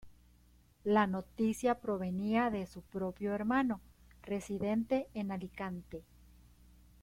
[0.83, 3.81] La noticia provenía de su propio hermano,
[4.25, 6.01] residente en Alicante.